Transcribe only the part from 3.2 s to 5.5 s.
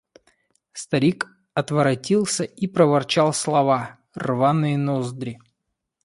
слова: «Рваные ноздри!»…